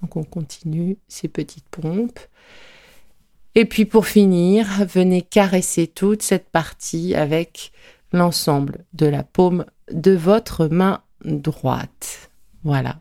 Donc 0.00 0.16
on 0.16 0.24
continue 0.24 0.98
ces 1.08 1.28
petites 1.28 1.68
pompes. 1.68 2.20
Et 3.54 3.64
puis 3.64 3.84
pour 3.84 4.06
finir, 4.06 4.66
venez 4.86 5.22
caresser 5.22 5.88
toute 5.88 6.22
cette 6.22 6.48
partie 6.50 7.14
avec 7.14 7.72
l'ensemble 8.12 8.84
de 8.92 9.06
la 9.06 9.24
paume 9.24 9.64
de 9.90 10.12
votre 10.12 10.68
main 10.68 11.02
droite. 11.24 12.30
Voilà. 12.62 13.00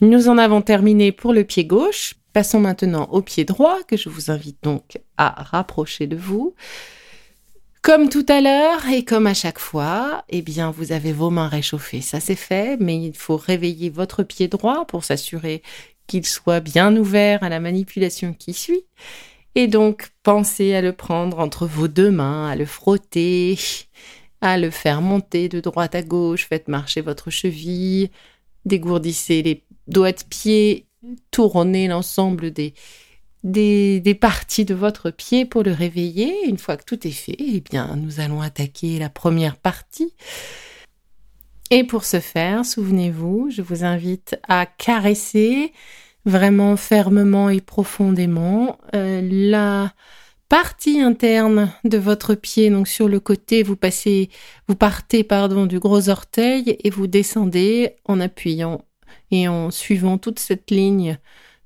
Nous 0.00 0.28
en 0.28 0.38
avons 0.38 0.62
terminé 0.62 1.12
pour 1.12 1.32
le 1.32 1.44
pied 1.44 1.64
gauche. 1.64 2.14
Passons 2.32 2.60
maintenant 2.60 3.04
au 3.10 3.22
pied 3.22 3.44
droit 3.44 3.82
que 3.86 3.96
je 3.96 4.08
vous 4.08 4.30
invite 4.30 4.58
donc 4.62 5.00
à 5.16 5.42
rapprocher 5.42 6.06
de 6.06 6.16
vous. 6.16 6.54
Comme 7.82 8.10
tout 8.10 8.26
à 8.28 8.42
l'heure 8.42 8.86
et 8.90 9.06
comme 9.06 9.26
à 9.26 9.32
chaque 9.32 9.58
fois, 9.58 10.24
eh 10.28 10.42
bien, 10.42 10.70
vous 10.70 10.92
avez 10.92 11.14
vos 11.14 11.30
mains 11.30 11.48
réchauffées. 11.48 12.02
Ça, 12.02 12.20
c'est 12.20 12.36
fait, 12.36 12.76
mais 12.78 13.02
il 13.02 13.16
faut 13.16 13.38
réveiller 13.38 13.88
votre 13.88 14.22
pied 14.22 14.48
droit 14.48 14.84
pour 14.84 15.02
s'assurer 15.02 15.62
qu'il 16.06 16.26
soit 16.26 16.60
bien 16.60 16.94
ouvert 16.94 17.42
à 17.42 17.48
la 17.48 17.58
manipulation 17.58 18.34
qui 18.34 18.52
suit. 18.52 18.84
Et 19.54 19.66
donc, 19.66 20.10
pensez 20.22 20.74
à 20.74 20.82
le 20.82 20.92
prendre 20.92 21.38
entre 21.38 21.66
vos 21.66 21.88
deux 21.88 22.10
mains, 22.10 22.48
à 22.50 22.54
le 22.54 22.66
frotter, 22.66 23.58
à 24.42 24.58
le 24.58 24.70
faire 24.70 25.00
monter 25.00 25.48
de 25.48 25.60
droite 25.60 25.94
à 25.94 26.02
gauche, 26.02 26.46
faites 26.48 26.68
marcher 26.68 27.00
votre 27.00 27.30
cheville, 27.30 28.10
dégourdissez 28.66 29.42
les 29.42 29.64
doigts 29.86 30.12
de 30.12 30.22
pied, 30.28 30.86
tournez 31.30 31.88
l'ensemble 31.88 32.50
des, 32.50 32.74
des, 33.44 34.18
parties 34.20 34.64
de 34.64 34.74
votre 34.74 35.10
pied 35.10 35.44
pour 35.44 35.62
le 35.62 35.72
réveiller. 35.72 36.34
Une 36.46 36.58
fois 36.58 36.76
que 36.76 36.84
tout 36.84 37.06
est 37.06 37.12
fait, 37.12 37.36
eh 37.38 37.60
bien, 37.60 37.96
nous 37.96 38.20
allons 38.20 38.40
attaquer 38.40 38.98
la 38.98 39.08
première 39.08 39.56
partie. 39.56 40.14
Et 41.70 41.84
pour 41.84 42.04
ce 42.04 42.20
faire, 42.20 42.64
souvenez-vous, 42.64 43.50
je 43.50 43.62
vous 43.62 43.84
invite 43.84 44.36
à 44.48 44.66
caresser 44.66 45.72
vraiment 46.24 46.76
fermement 46.76 47.48
et 47.48 47.60
profondément 47.60 48.78
euh, 48.94 49.20
la 49.22 49.92
partie 50.48 51.00
interne 51.00 51.72
de 51.84 51.96
votre 51.96 52.34
pied, 52.34 52.70
donc 52.70 52.88
sur 52.88 53.08
le 53.08 53.20
côté, 53.20 53.62
vous 53.62 53.76
passez, 53.76 54.30
vous 54.66 54.74
partez 54.74 55.22
pardon 55.22 55.64
du 55.64 55.78
gros 55.78 56.08
orteil 56.08 56.76
et 56.82 56.90
vous 56.90 57.06
descendez 57.06 57.94
en 58.04 58.18
appuyant 58.18 58.84
et 59.30 59.46
en 59.46 59.70
suivant 59.70 60.18
toute 60.18 60.40
cette 60.40 60.72
ligne 60.72 61.18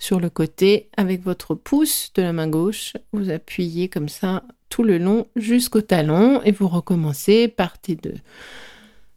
sur 0.04 0.20
le 0.20 0.28
côté 0.28 0.90
avec 0.99 1.23
votre 1.23 1.54
pouce 1.54 2.11
de 2.14 2.20
la 2.20 2.34
main 2.34 2.46
gauche. 2.46 2.92
Vous 3.14 3.30
appuyez 3.30 3.88
comme 3.88 4.11
ça 4.11 4.42
tout 4.68 4.82
le 4.82 4.99
long 4.99 5.26
jusqu'au 5.34 5.80
talon 5.80 6.42
et 6.44 6.52
vous 6.52 6.68
recommencez. 6.68 7.49
Partez 7.49 7.96
de 7.96 8.12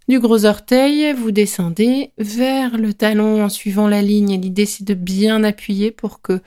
du 0.07 0.21
gros 0.21 0.45
orteil, 0.45 1.11
vous 1.11 1.31
descendez 1.31 2.11
vers 2.17 2.77
le 2.77 2.93
talon 2.93 3.43
en 3.43 3.49
suivant 3.49 3.89
la 3.89 4.01
ligne. 4.01 4.39
L'idée, 4.39 4.65
c'est 4.65 4.85
de 4.85 4.93
bien 4.93 5.43
appuyer 5.43 5.91
pour 5.91 6.21
que 6.21 6.39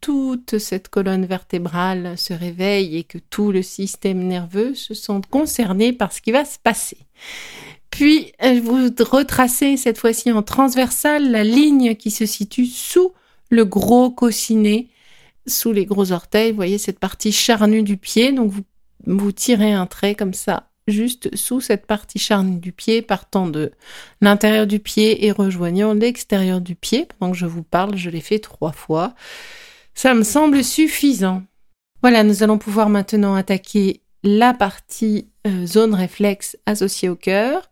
toute 0.00 0.58
cette 0.58 0.88
colonne 0.88 1.26
vertébrale 1.26 2.16
se 2.16 2.32
réveille 2.32 2.96
et 2.96 3.02
que 3.02 3.18
tout 3.18 3.50
le 3.50 3.62
système 3.62 4.20
nerveux 4.20 4.76
se 4.76 4.94
sente 4.94 5.26
concerné 5.26 5.92
par 5.92 6.12
ce 6.12 6.20
qui 6.20 6.30
va 6.30 6.44
se 6.44 6.60
passer. 6.62 6.98
Puis, 7.90 8.30
euh, 8.44 8.60
vous 8.62 8.88
retracez 9.00 9.76
cette 9.76 9.98
fois-ci 9.98 10.30
en 10.30 10.44
transversale 10.44 11.32
la 11.32 11.42
ligne 11.42 11.96
qui 11.96 12.12
se 12.12 12.24
situe 12.24 12.66
sous 12.66 13.12
le 13.50 13.64
gros 13.64 14.10
coussinet, 14.10 14.88
sous 15.46 15.72
les 15.72 15.84
gros 15.84 16.12
orteils. 16.12 16.50
Vous 16.50 16.56
voyez 16.56 16.78
cette 16.78 16.98
partie 16.98 17.32
charnue 17.32 17.82
du 17.82 17.96
pied. 17.96 18.32
Donc, 18.32 18.52
vous, 19.06 19.32
tirez 19.32 19.72
un 19.72 19.86
trait 19.86 20.14
comme 20.14 20.34
ça 20.34 20.68
juste 20.88 21.36
sous 21.36 21.60
cette 21.60 21.86
partie 21.86 22.18
charnue 22.18 22.58
du 22.58 22.72
pied, 22.72 23.02
partant 23.02 23.46
de 23.46 23.70
l'intérieur 24.20 24.66
du 24.66 24.80
pied 24.80 25.24
et 25.26 25.30
rejoignant 25.30 25.94
l'extérieur 25.94 26.60
du 26.60 26.74
pied. 26.74 27.06
Pendant 27.06 27.32
que 27.32 27.38
je 27.38 27.46
vous 27.46 27.62
parle, 27.62 27.96
je 27.96 28.10
l'ai 28.10 28.20
fait 28.20 28.38
trois 28.38 28.72
fois. 28.72 29.14
Ça 29.94 30.14
me 30.14 30.24
semble 30.24 30.64
suffisant. 30.64 31.42
Voilà, 32.02 32.24
nous 32.24 32.42
allons 32.42 32.58
pouvoir 32.58 32.88
maintenant 32.88 33.34
attaquer 33.34 34.02
la 34.22 34.54
partie 34.54 35.28
euh, 35.46 35.66
zone 35.66 35.94
réflexe 35.94 36.56
associée 36.66 37.08
au 37.08 37.16
cœur. 37.16 37.70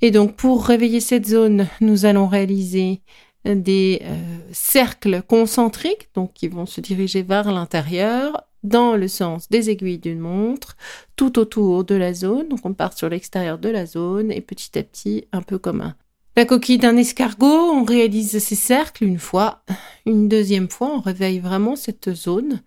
Et 0.00 0.10
donc 0.10 0.36
pour 0.36 0.66
réveiller 0.66 1.00
cette 1.00 1.26
zone, 1.26 1.68
nous 1.80 2.04
allons 2.04 2.26
réaliser 2.26 3.02
des 3.44 4.00
euh, 4.02 4.16
cercles 4.52 5.22
concentriques, 5.22 6.08
donc 6.14 6.32
qui 6.34 6.48
vont 6.48 6.66
se 6.66 6.80
diriger 6.80 7.22
vers 7.22 7.50
l'intérieur, 7.50 8.44
dans 8.62 8.94
le 8.94 9.08
sens 9.08 9.48
des 9.48 9.70
aiguilles 9.70 9.98
d'une 9.98 10.20
montre, 10.20 10.76
tout 11.16 11.38
autour 11.38 11.84
de 11.84 11.96
la 11.96 12.14
zone. 12.14 12.48
Donc 12.48 12.60
on 12.64 12.74
part 12.74 12.92
sur 12.92 13.08
l'extérieur 13.08 13.58
de 13.58 13.68
la 13.68 13.86
zone 13.86 14.30
et 14.30 14.40
petit 14.40 14.78
à 14.78 14.82
petit, 14.82 15.26
un 15.32 15.42
peu 15.42 15.58
comme 15.58 15.80
un, 15.80 15.96
la 16.34 16.46
coquille 16.46 16.78
d'un 16.78 16.96
escargot, 16.96 17.46
on 17.46 17.84
réalise 17.84 18.38
ces 18.38 18.54
cercles 18.54 19.04
une 19.04 19.18
fois. 19.18 19.62
Une 20.06 20.28
deuxième 20.28 20.70
fois, 20.70 20.94
on 20.94 21.00
réveille 21.00 21.40
vraiment 21.40 21.76
cette 21.76 22.14
zone 22.14 22.62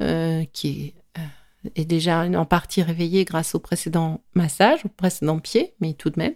euh, 0.00 0.44
qui 0.54 0.68
est, 0.68 0.94
euh, 1.18 1.70
est, 1.76 1.84
déjà 1.84 2.22
en 2.22 2.46
partie 2.46 2.82
réveillée 2.82 3.26
grâce 3.26 3.54
au 3.54 3.58
précédent 3.58 4.22
massage, 4.34 4.86
au 4.86 4.88
précédent 4.88 5.38
pied, 5.38 5.74
mais 5.80 5.92
tout 5.92 6.08
de 6.08 6.18
même. 6.18 6.34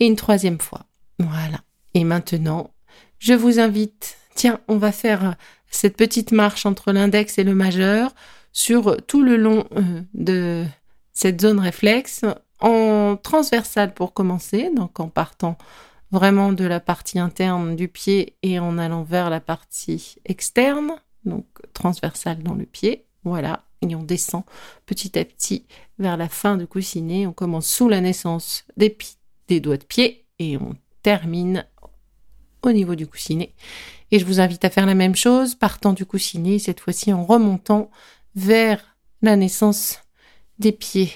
Et 0.00 0.06
une 0.06 0.16
troisième 0.16 0.58
fois. 0.58 0.86
Voilà. 1.20 1.60
Et 1.94 2.02
maintenant, 2.02 2.72
je 3.20 3.34
vous 3.34 3.60
invite, 3.60 4.18
tiens, 4.34 4.60
on 4.66 4.78
va 4.78 4.90
faire 4.90 5.36
cette 5.70 5.96
petite 5.96 6.32
marche 6.32 6.66
entre 6.66 6.90
l'index 6.90 7.38
et 7.38 7.44
le 7.44 7.54
majeur 7.54 8.12
sur 8.52 8.96
tout 9.06 9.22
le 9.22 9.36
long 9.36 9.64
euh, 9.76 10.02
de 10.14 10.64
cette 11.12 11.40
zone 11.40 11.60
réflexe 11.60 12.24
en 12.58 13.16
transversale 13.22 13.94
pour 13.94 14.12
commencer, 14.12 14.70
donc 14.74 14.98
en 14.98 15.08
partant 15.08 15.56
vraiment 16.10 16.52
de 16.52 16.64
la 16.64 16.80
partie 16.80 17.18
interne 17.18 17.76
du 17.76 17.88
pied 17.88 18.36
et 18.42 18.58
en 18.58 18.78
allant 18.78 19.04
vers 19.04 19.30
la 19.30 19.40
partie 19.40 20.16
externe, 20.24 20.92
donc 21.24 21.46
transversale 21.74 22.42
dans 22.42 22.54
le 22.54 22.66
pied. 22.66 23.06
Voilà, 23.22 23.64
et 23.82 23.94
on 23.94 24.02
descend 24.02 24.44
petit 24.86 25.18
à 25.18 25.24
petit 25.24 25.66
vers 25.98 26.16
la 26.16 26.28
fin 26.28 26.56
du 26.56 26.66
coussinet. 26.66 27.26
On 27.26 27.32
commence 27.32 27.68
sous 27.68 27.88
la 27.88 28.00
naissance 28.00 28.64
des, 28.76 28.96
des 29.46 29.60
doigts 29.60 29.76
de 29.76 29.84
pied 29.84 30.24
et 30.38 30.56
on 30.56 30.74
termine 31.02 31.66
au 32.62 32.72
niveau 32.72 32.94
du 32.94 33.06
coussinet. 33.06 33.52
Et 34.10 34.18
je 34.18 34.24
vous 34.24 34.40
invite 34.40 34.64
à 34.64 34.70
faire 34.70 34.86
la 34.86 34.94
même 34.94 35.14
chose, 35.14 35.54
partant 35.54 35.92
du 35.92 36.04
coussinet, 36.04 36.58
cette 36.58 36.80
fois-ci 36.80 37.12
en 37.12 37.24
remontant 37.24 37.90
vers 38.34 38.96
la 39.22 39.36
naissance 39.36 40.00
des 40.58 40.72
pieds. 40.72 41.12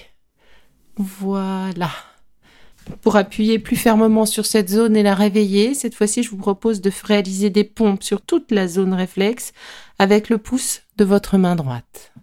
Voilà. 0.97 1.91
Pour 3.01 3.15
appuyer 3.15 3.57
plus 3.59 3.75
fermement 3.75 4.25
sur 4.25 4.45
cette 4.45 4.69
zone 4.69 4.95
et 4.95 5.03
la 5.03 5.15
réveiller, 5.15 5.73
cette 5.73 5.95
fois-ci, 5.95 6.23
je 6.23 6.29
vous 6.29 6.37
propose 6.37 6.81
de 6.81 6.91
réaliser 7.03 7.49
des 7.49 7.63
pompes 7.63 8.03
sur 8.03 8.21
toute 8.21 8.51
la 8.51 8.67
zone 8.67 8.93
réflexe 8.93 9.53
avec 9.97 10.29
le 10.29 10.37
pouce 10.37 10.81
de 10.97 11.03
votre 11.03 11.37
main 11.37 11.55
droite. 11.55 12.13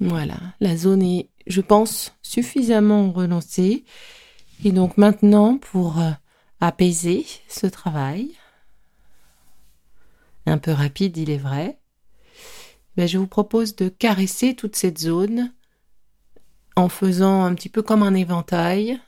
Voilà, 0.00 0.36
la 0.60 0.76
zone 0.76 1.02
est, 1.02 1.30
je 1.46 1.62
pense, 1.62 2.14
suffisamment 2.22 3.10
relancée. 3.10 3.84
Et 4.64 4.72
donc 4.72 4.96
maintenant, 4.96 5.58
pour 5.58 5.98
euh, 6.00 6.10
apaiser 6.60 7.26
ce 7.48 7.66
travail, 7.66 8.32
un 10.46 10.58
peu 10.58 10.72
rapide, 10.72 11.16
il 11.16 11.30
est 11.30 11.38
vrai, 11.38 11.78
ben, 12.96 13.06
je 13.06 13.18
vous 13.18 13.26
propose 13.26 13.76
de 13.76 13.88
caresser 13.88 14.54
toute 14.54 14.76
cette 14.76 14.98
zone 14.98 15.52
en 16.76 16.88
faisant 16.88 17.44
un 17.44 17.54
petit 17.54 17.68
peu 17.68 17.82
comme 17.82 18.02
un 18.02 18.14
éventail, 18.14 19.00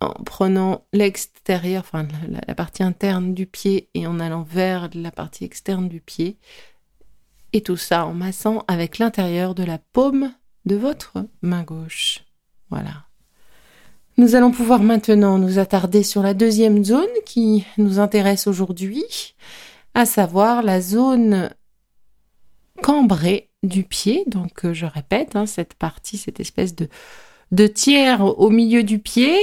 en 0.00 0.12
prenant 0.24 0.86
l'extérieur, 0.92 1.82
enfin 1.84 2.08
la, 2.46 2.54
partie 2.54 2.82
interne 2.82 3.34
du 3.34 3.46
pied 3.46 3.90
et 3.94 4.06
en 4.06 4.18
allant 4.18 4.42
vers 4.42 4.88
la 4.94 5.10
partie 5.10 5.44
externe 5.44 5.88
du 5.88 6.00
pied, 6.00 6.38
et 7.52 7.62
tout 7.62 7.76
ça 7.76 8.06
en 8.06 8.14
massant 8.14 8.64
avec 8.66 8.98
l'intérieur 8.98 9.54
de 9.54 9.64
la 9.64 9.78
paume 9.78 10.32
de 10.64 10.76
votre 10.76 11.26
main 11.42 11.64
gauche. 11.64 12.24
Voilà. 12.70 13.09
Nous 14.20 14.34
allons 14.34 14.50
pouvoir 14.50 14.82
maintenant 14.82 15.38
nous 15.38 15.58
attarder 15.58 16.02
sur 16.02 16.22
la 16.22 16.34
deuxième 16.34 16.84
zone 16.84 17.08
qui 17.24 17.64
nous 17.78 18.00
intéresse 18.00 18.46
aujourd'hui, 18.46 19.34
à 19.94 20.04
savoir 20.04 20.62
la 20.62 20.82
zone 20.82 21.48
cambrée 22.82 23.48
du 23.62 23.82
pied. 23.82 24.24
Donc 24.26 24.66
euh, 24.66 24.74
je 24.74 24.84
répète, 24.84 25.36
hein, 25.36 25.46
cette 25.46 25.72
partie, 25.72 26.18
cette 26.18 26.38
espèce 26.38 26.74
de, 26.74 26.90
de 27.52 27.66
tiers 27.66 28.20
au 28.22 28.50
milieu 28.50 28.82
du 28.82 28.98
pied. 28.98 29.34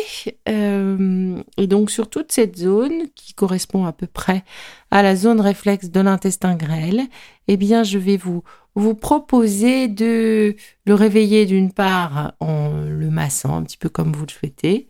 Euh, 0.48 1.42
et 1.58 1.68
donc 1.68 1.92
sur 1.92 2.10
toute 2.10 2.32
cette 2.32 2.58
zone 2.58 3.04
qui 3.16 3.34
correspond 3.34 3.86
à 3.86 3.92
peu 3.92 4.08
près 4.08 4.44
à 4.92 5.04
la 5.04 5.16
zone 5.16 5.42
réflexe 5.42 5.90
de 5.90 6.00
l'intestin 6.00 6.56
grêle, 6.56 7.02
eh 7.48 7.58
bien 7.58 7.84
je 7.84 7.98
vais 7.98 8.18
vous 8.18 8.44
vous 8.76 8.94
proposer 8.94 9.88
de 9.88 10.56
le 10.86 10.94
réveiller 10.94 11.46
d'une 11.46 11.72
part 11.72 12.34
en 12.40 12.70
le 12.88 13.10
massant 13.10 13.58
un 13.58 13.64
petit 13.64 13.78
peu 13.78 13.90
comme 13.90 14.14
vous 14.14 14.26
le 14.26 14.32
souhaitez. 14.32 14.88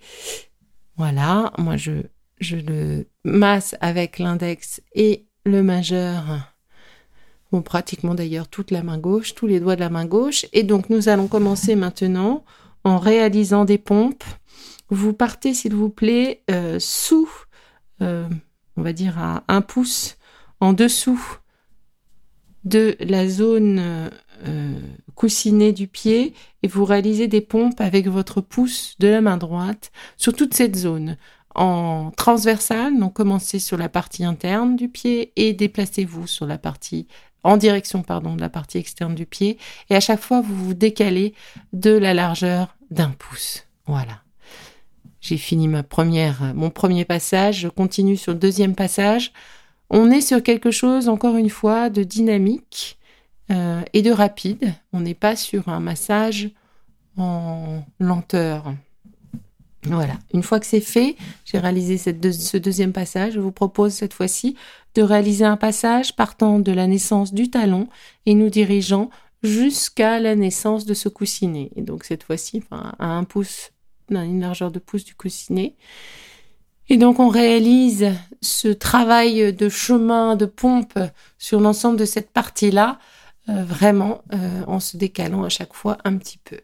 Voilà, 0.98 1.54
moi 1.58 1.78
je 1.78 2.04
je 2.40 2.58
le 2.58 3.08
masse 3.24 3.76
avec 3.82 4.20
l'index 4.20 4.82
et 4.94 5.26
le 5.46 5.64
majeur. 5.64 6.54
Bon, 7.52 7.62
pratiquement 7.62 8.14
d'ailleurs 8.14 8.48
toute 8.48 8.72
la 8.72 8.84
main 8.84 8.98
gauche, 8.98 9.34
tous 9.34 9.48
les 9.48 9.60
doigts 9.60 9.76
de 9.76 9.80
la 9.80 9.90
main 9.90 10.06
gauche. 10.06 10.46
Et 10.54 10.64
donc 10.64 10.90
nous 10.90 11.10
allons 11.10 11.28
commencer 11.28 11.76
maintenant 11.76 12.44
en 12.88 12.98
réalisant 13.00 13.66
des 13.66 13.78
pompes. 13.78 14.24
Vous 14.90 15.12
partez, 15.12 15.54
s'il 15.54 15.76
vous 15.76 15.90
plaît, 15.90 16.44
euh, 16.50 16.80
sous, 16.80 17.30
euh, 18.02 18.30
on 18.78 18.82
va 18.82 18.94
dire 18.94 19.20
à 19.20 19.44
un 19.50 19.62
pouce 19.62 20.18
en 20.62 20.72
dessous 20.72 21.22
de 22.64 22.96
la 23.02 23.28
zone 23.28 24.10
euh, 24.46 24.80
coussinée 25.16 25.74
du 25.74 25.88
pied 25.88 26.34
et 26.64 26.68
vous 26.68 26.86
réalisez 26.86 27.28
des 27.28 27.42
pompes 27.42 27.82
avec 27.82 28.08
votre 28.08 28.40
pouce 28.40 28.96
de 29.00 29.10
la 29.10 29.20
main 29.20 29.38
droite 29.38 29.92
sur 30.16 30.34
toute 30.34 30.54
cette 30.54 30.78
zone. 30.78 31.18
En 31.56 32.12
transversale, 32.16 32.98
donc 32.98 33.14
commencez 33.14 33.60
sur 33.60 33.78
la 33.78 33.90
partie 33.90 34.24
interne 34.24 34.76
du 34.76 34.88
pied 34.88 35.34
et 35.36 35.54
déplacez-vous 35.54 36.28
sur 36.28 36.46
la 36.46 36.58
partie 36.58 37.08
en 37.48 37.58
direction 37.58 38.04
pardon 38.04 38.36
de 38.36 38.42
la 38.42 38.50
partie 38.50 38.78
externe 38.78 39.16
du 39.16 39.26
pied 39.26 39.58
et 39.90 39.96
à 39.96 40.00
chaque 40.00 40.20
fois 40.20 40.42
vous 40.42 40.56
vous 40.56 40.74
décalez 40.74 41.34
de 41.74 41.92
la 41.92 42.14
largeur 42.14 42.76
d'un 42.92 43.10
pouce. 43.10 43.66
Voilà. 43.86 44.22
J'ai 45.22 45.38
fini 45.38 45.68
ma 45.68 45.84
première, 45.84 46.54
mon 46.56 46.70
premier 46.70 47.06
passage. 47.06 47.60
Je 47.60 47.68
continue 47.68 48.18
sur 48.18 48.34
le 48.34 48.40
deuxième 48.40 48.76
passage. 48.76 49.32
On 49.90 50.12
est 50.12 50.22
sur 50.22 50.44
quelque 50.44 50.72
chose, 50.72 51.10
encore 51.10 51.38
une 51.38 51.50
fois, 51.50 51.90
de 51.90 52.04
dynamique 52.04 52.98
euh, 53.52 53.82
et 53.94 54.02
de 54.02 54.12
rapide. 54.12 54.74
On 54.94 55.00
n'est 55.00 55.14
pas 55.14 55.36
sur 55.36 55.70
un 55.70 55.80
massage 55.80 56.50
en 57.18 57.84
lenteur. 58.00 58.74
Voilà. 59.90 60.14
Une 60.34 60.44
fois 60.44 60.60
que 60.60 60.66
c'est 60.66 60.82
fait, 60.82 61.16
j'ai 61.46 61.60
réalisé 61.60 61.98
ce 61.98 62.58
deuxième 62.58 62.94
passage. 62.94 63.34
Je 63.34 63.40
vous 63.40 63.52
propose 63.52 63.94
cette 63.94 64.14
fois-ci 64.14 64.56
de 64.96 65.02
réaliser 65.02 65.46
un 65.46 65.58
passage 65.58 66.16
partant 66.16 66.60
de 66.60 66.72
la 66.72 66.88
naissance 66.88 67.34
du 67.34 67.50
talon 67.50 67.88
et 68.26 68.34
nous 68.34 68.50
dirigeant 68.50 69.10
jusqu'à 69.44 70.20
la 70.20 70.36
naissance 70.36 70.86
de 70.86 70.94
ce 70.94 71.10
coussinet. 71.10 71.70
Et 71.76 71.82
donc 71.82 72.04
cette 72.04 72.24
fois-ci, 72.24 72.64
à 72.72 73.06
un 73.06 73.24
pouce, 73.24 73.72
dans 74.10 74.24
une 74.24 74.42
largeur 74.42 74.72
de 74.72 74.80
pouce 74.80 75.04
du 75.04 75.16
coussinet. 75.16 75.76
Et 76.90 76.98
donc 76.98 77.20
on 77.20 77.28
réalise 77.28 78.12
ce 78.42 78.70
travail 78.70 79.54
de 79.54 79.70
chemin, 79.70 80.36
de 80.36 80.46
pompe 80.46 80.98
sur 81.38 81.60
l'ensemble 81.60 81.98
de 81.98 82.06
cette 82.06 82.32
partie-là, 82.32 83.00
euh, 83.50 83.64
vraiment 83.64 84.24
euh, 84.34 84.64
en 84.68 84.80
se 84.80 84.98
décalant 84.98 85.44
à 85.44 85.50
chaque 85.50 85.74
fois 85.74 85.98
un 86.06 86.18
petit 86.18 86.38
peu. 86.38 86.60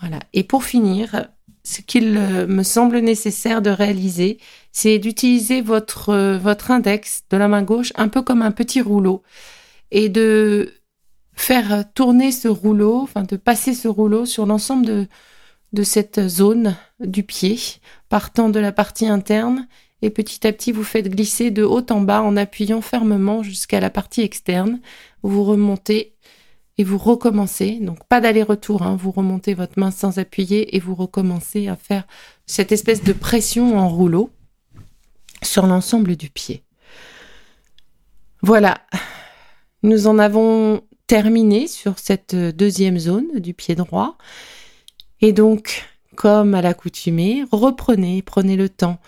Voilà. 0.00 0.20
Et 0.32 0.44
pour 0.44 0.64
finir, 0.64 1.28
ce 1.64 1.80
qu'il 1.80 2.16
euh, 2.16 2.46
me 2.46 2.62
semble 2.62 2.98
nécessaire 2.98 3.62
de 3.62 3.70
réaliser, 3.70 4.38
c'est 4.72 4.98
d'utiliser 4.98 5.62
votre, 5.62 6.36
votre 6.36 6.70
index 6.70 7.22
de 7.30 7.36
la 7.36 7.48
main 7.48 7.62
gauche 7.62 7.92
un 7.96 8.08
peu 8.08 8.22
comme 8.22 8.42
un 8.42 8.52
petit 8.52 8.80
rouleau 8.80 9.22
et 9.90 10.08
de 10.08 10.74
faire 11.34 11.84
tourner 11.94 12.32
ce 12.32 12.48
rouleau, 12.48 13.00
enfin 13.00 13.22
de 13.22 13.36
passer 13.36 13.74
ce 13.74 13.88
rouleau 13.88 14.26
sur 14.26 14.46
l'ensemble 14.46 14.86
de, 14.86 15.06
de 15.72 15.82
cette 15.82 16.28
zone 16.28 16.76
du 17.00 17.22
pied, 17.22 17.58
partant 18.08 18.48
de 18.48 18.60
la 18.60 18.72
partie 18.72 19.08
interne, 19.08 19.66
et 20.02 20.10
petit 20.10 20.46
à 20.46 20.52
petit 20.52 20.70
vous 20.72 20.84
faites 20.84 21.08
glisser 21.08 21.50
de 21.50 21.62
haut 21.62 21.84
en 21.90 22.00
bas 22.00 22.22
en 22.22 22.36
appuyant 22.36 22.80
fermement 22.80 23.42
jusqu'à 23.42 23.80
la 23.80 23.90
partie 23.90 24.20
externe. 24.20 24.80
Vous 25.22 25.44
remontez 25.44 26.13
et 26.76 26.84
vous 26.84 26.98
recommencez, 26.98 27.78
donc 27.80 28.04
pas 28.08 28.20
d'aller-retour, 28.20 28.82
hein. 28.82 28.96
vous 28.96 29.12
remontez 29.12 29.54
votre 29.54 29.78
main 29.78 29.90
sans 29.90 30.18
appuyer 30.18 30.76
et 30.76 30.80
vous 30.80 30.94
recommencez 30.94 31.68
à 31.68 31.76
faire 31.76 32.04
cette 32.46 32.72
espèce 32.72 33.02
de 33.02 33.12
pression 33.12 33.78
en 33.78 33.88
rouleau 33.88 34.30
sur 35.42 35.66
l'ensemble 35.66 36.16
du 36.16 36.30
pied. 36.30 36.64
Voilà, 38.42 38.80
nous 39.82 40.06
en 40.06 40.18
avons 40.18 40.82
terminé 41.06 41.66
sur 41.66 41.98
cette 41.98 42.34
deuxième 42.34 42.98
zone 42.98 43.38
du 43.38 43.54
pied 43.54 43.74
droit. 43.74 44.16
Et 45.20 45.32
donc, 45.32 45.84
comme 46.16 46.54
à 46.54 46.62
l'accoutumée, 46.62 47.44
reprenez, 47.52 48.22
prenez 48.22 48.56
le 48.56 48.68
temps 48.68 48.98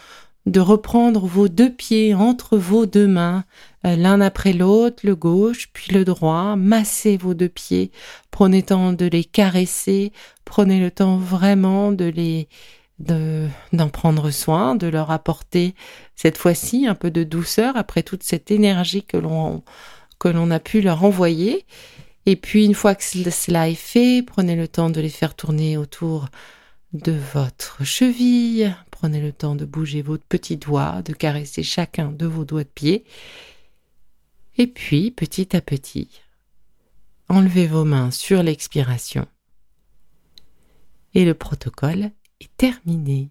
de 0.47 0.61
reprendre 0.61 1.27
vos 1.27 1.49
deux 1.49 1.73
pieds 1.73 2.15
entre 2.15 2.57
vos 2.57 2.87
deux 2.87 3.09
mains, 3.09 3.45
euh, 3.85 3.97
l'un 3.97 4.21
après 4.21 4.53
l'autre, 4.53 5.05
le 5.05 5.17
gauche 5.17 5.69
puis 5.73 5.93
le 5.93 6.05
droit, 6.05 6.55
massez 6.57 7.17
vos 7.17 7.35
deux 7.35 7.49
pieds, 7.49 7.91
prenez 8.31 8.59
le 8.59 8.67
temps 8.67 8.93
de 8.93 9.07
les 9.07 9.25
caresser, 9.25 10.13
prenez 10.45 10.81
le 10.81 10.91
temps 10.91 11.17
vraiment 11.17 11.93
de 11.93 12.05
les 12.05 12.49
d'en 12.99 13.91
prendre 13.91 14.31
soin, 14.31 14.75
de 14.75 14.87
leur 14.87 15.11
apporter 15.11 15.75
cette 16.15 16.39
fois-ci 16.39 16.87
un 16.87 16.95
peu 16.95 17.11
de 17.11 17.25
douceur 17.25 17.77
après 17.77 18.03
toute 18.03 18.23
cette 18.23 18.51
énergie 18.51 19.03
que 19.03 19.19
l'on 19.19 19.63
que 20.19 20.29
l'on 20.29 20.51
a 20.51 20.61
pu 20.61 20.81
leur 20.81 21.05
envoyer. 21.05 21.67
Et 22.25 22.37
puis 22.37 22.65
une 22.65 22.75
fois 22.75 22.95
que 22.95 23.05
cela 23.05 23.69
est 23.69 23.75
fait, 23.75 24.23
prenez 24.23 24.57
le 24.57 24.67
temps 24.67 24.89
de 24.89 25.01
les 25.01 25.11
faire 25.11 25.35
tourner 25.35 25.77
autour 25.77 26.27
de 26.95 27.13
votre 27.35 27.85
cheville. 27.85 28.75
Prenez 29.07 29.21
le 29.21 29.33
temps 29.33 29.55
de 29.55 29.65
bouger 29.65 30.03
vos 30.03 30.19
petits 30.19 30.57
doigts, 30.57 31.01
de 31.03 31.13
caresser 31.13 31.63
chacun 31.63 32.11
de 32.11 32.27
vos 32.27 32.45
doigts 32.45 32.65
de 32.65 32.69
pied. 32.69 33.05
Et 34.59 34.67
puis, 34.67 35.13
petit 35.13 35.55
à 35.55 35.61
petit, 35.61 36.09
enlevez 37.29 37.69
vos 37.69 37.85
mains 37.85 38.11
sur 38.11 38.43
l'expiration. 38.43 39.29
Et 41.15 41.25
le 41.25 41.35
protocole 41.35 42.11
est 42.41 42.57
terminé. 42.57 43.31